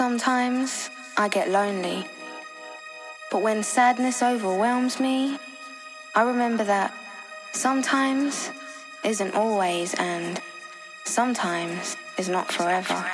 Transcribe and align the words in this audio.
Sometimes 0.00 0.88
I 1.18 1.28
get 1.28 1.50
lonely. 1.50 2.06
But 3.30 3.42
when 3.42 3.62
sadness 3.62 4.22
overwhelms 4.22 4.98
me, 4.98 5.36
I 6.14 6.22
remember 6.22 6.64
that 6.64 6.94
sometimes 7.52 8.50
isn't 9.04 9.34
always 9.34 9.92
and 9.92 10.40
sometimes 11.04 11.98
is 12.16 12.30
not 12.30 12.50
forever. 12.50 13.04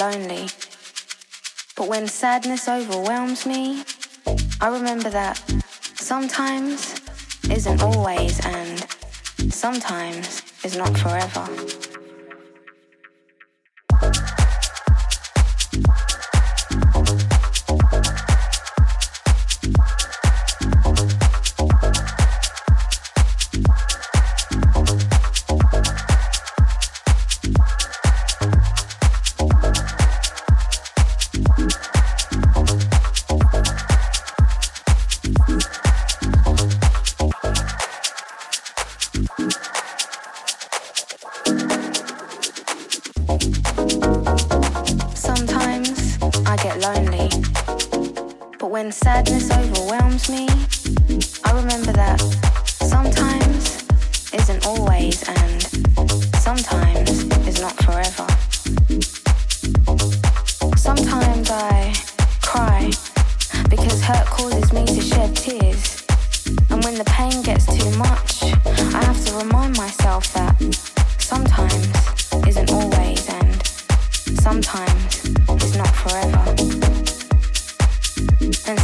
Lonely. 0.00 0.48
But 1.76 1.86
when 1.86 2.08
sadness 2.08 2.68
overwhelms 2.68 3.44
me, 3.44 3.84
I 4.58 4.68
remember 4.68 5.10
that 5.10 5.36
sometimes 5.96 6.94
isn't 7.50 7.82
always 7.82 8.40
and 8.46 8.86
sometimes 9.52 10.42
is 10.64 10.74
not 10.74 10.96
forever. 10.96 11.69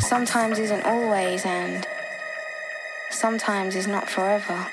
sometimes 0.00 0.58
isn't 0.58 0.84
always 0.84 1.44
and 1.44 1.86
sometimes 3.10 3.74
is 3.76 3.86
not 3.86 4.08
forever. 4.08 4.66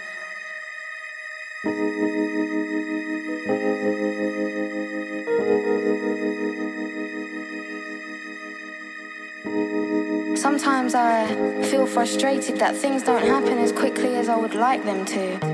Sometimes 10.36 10.96
I 10.96 11.64
feel 11.64 11.86
frustrated 11.86 12.58
that 12.58 12.76
things 12.76 13.04
don't 13.04 13.26
happen 13.26 13.58
as 13.58 13.72
quickly 13.72 14.16
as 14.16 14.30
I 14.30 14.36
would 14.36 14.56
like 14.56 14.84
them 14.84 15.06
to. 15.06 15.46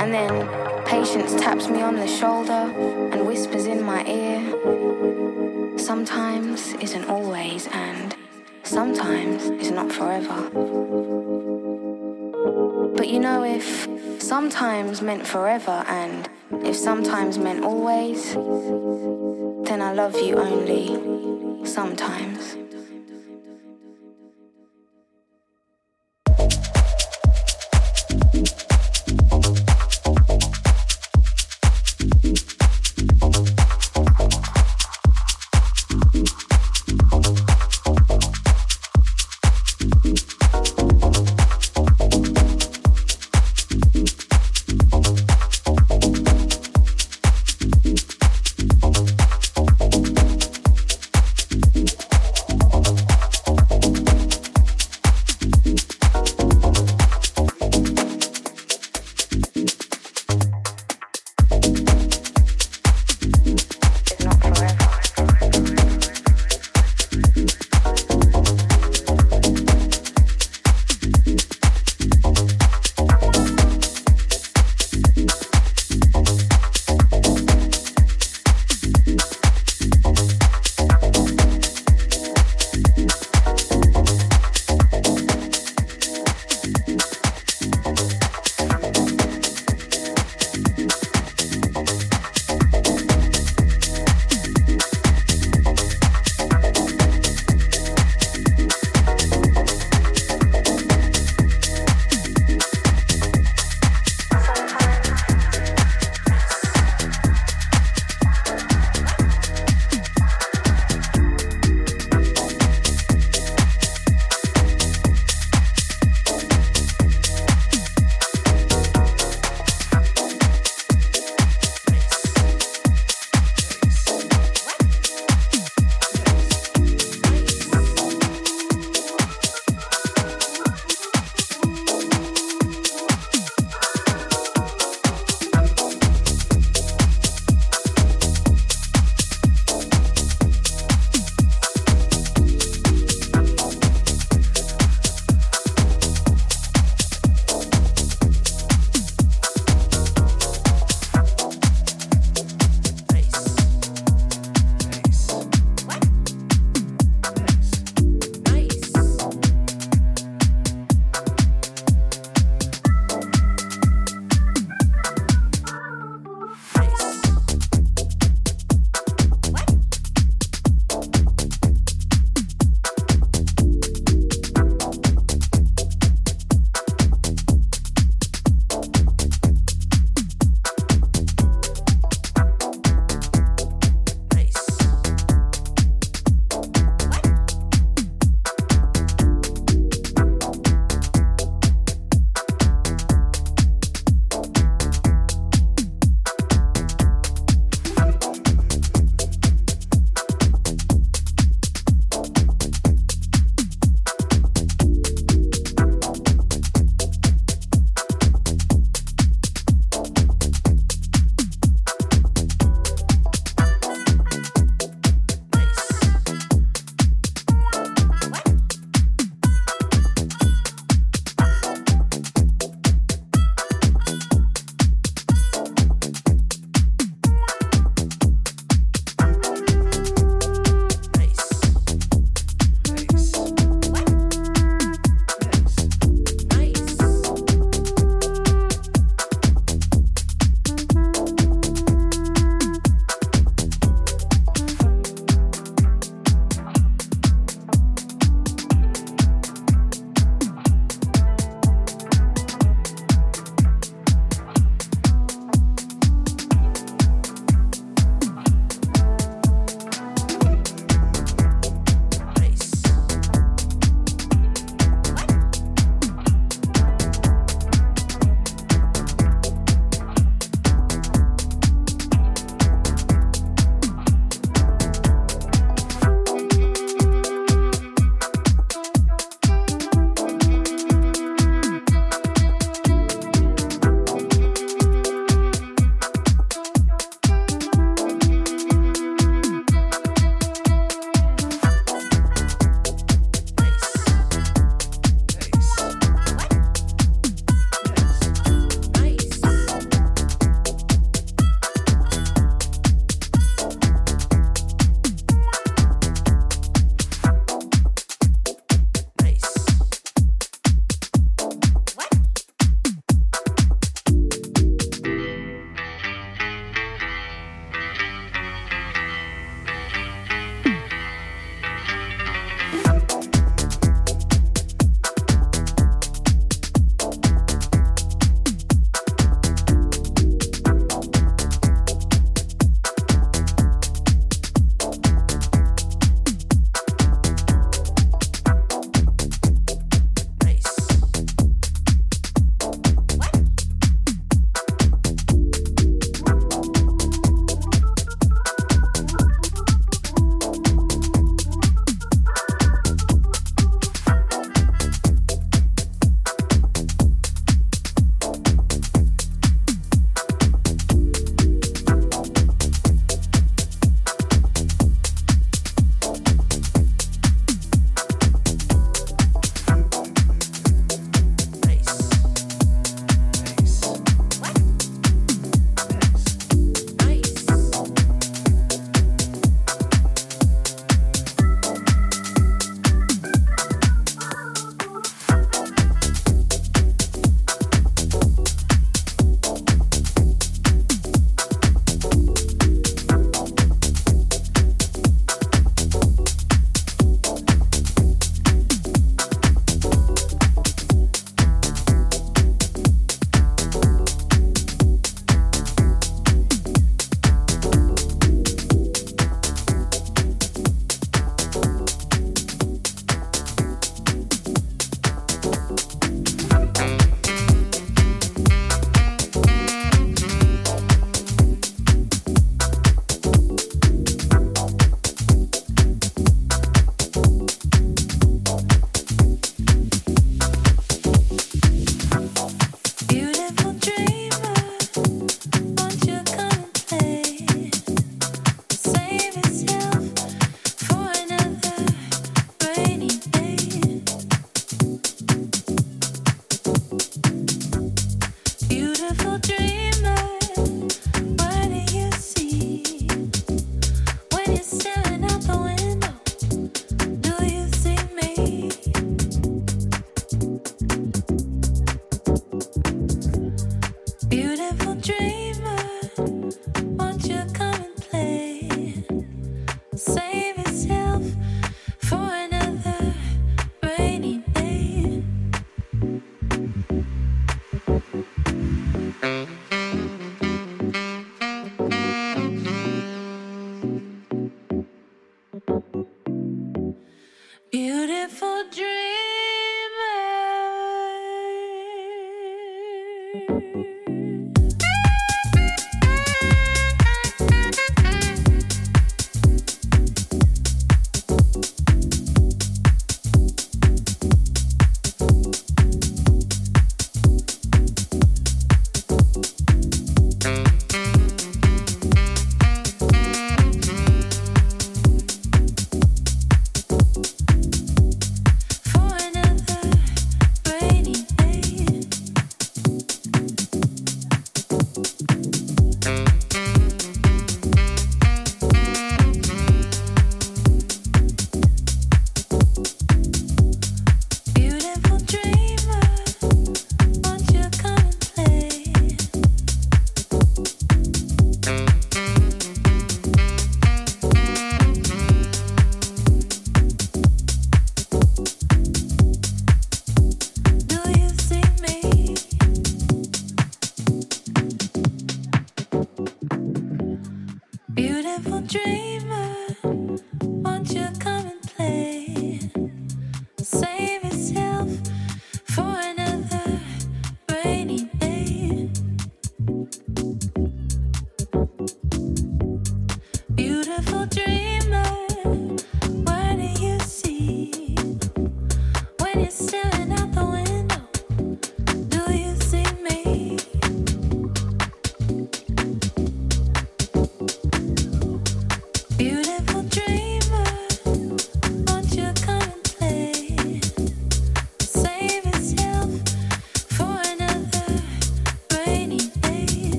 And 0.00 0.12
then 0.14 0.68
Patience 0.88 1.34
taps 1.34 1.68
me 1.68 1.82
on 1.82 1.96
the 1.96 2.06
shoulder 2.06 2.72
and 3.12 3.26
whispers 3.26 3.66
in 3.66 3.82
my 3.82 4.02
ear. 4.06 4.40
Sometimes 5.78 6.72
isn't 6.80 7.04
always, 7.04 7.66
and 7.66 8.16
sometimes 8.68 9.44
is 9.62 9.70
not 9.70 9.90
forever. 9.90 10.50
But 12.96 13.08
you 13.08 13.18
know, 13.18 13.42
if 13.42 13.88
sometimes 14.20 15.00
meant 15.00 15.26
forever, 15.26 15.84
and 15.88 16.28
if 16.64 16.76
sometimes 16.76 17.38
meant 17.38 17.64
always, 17.64 18.34
then 18.34 19.80
I 19.80 19.92
love 19.94 20.20
you 20.20 20.36
only 20.36 21.66
sometimes. 21.66 22.67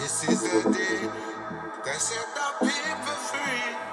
This 0.00 0.24
is 0.30 0.42
the 0.42 0.70
day 0.70 1.08
that 1.84 2.00
set 2.00 2.26
the 2.34 2.66
people 2.66 3.14
free. 3.28 3.89